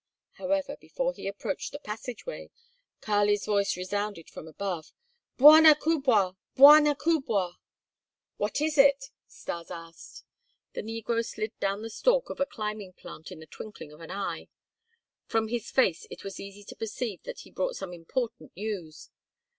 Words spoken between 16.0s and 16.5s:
it was